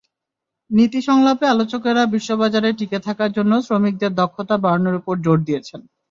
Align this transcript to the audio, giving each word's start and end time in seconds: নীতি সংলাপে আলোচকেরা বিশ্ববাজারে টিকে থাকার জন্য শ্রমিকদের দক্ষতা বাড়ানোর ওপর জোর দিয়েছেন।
নীতি 0.71 0.99
সংলাপে 1.01 1.45
আলোচকেরা 1.47 2.03
বিশ্ববাজারে 2.15 2.69
টিকে 2.79 2.99
থাকার 3.07 3.29
জন্য 3.37 3.51
শ্রমিকদের 3.61 4.11
দক্ষতা 4.21 4.55
বাড়ানোর 4.63 4.95
ওপর 4.99 5.15
জোর 5.25 5.37
দিয়েছেন। 5.47 5.81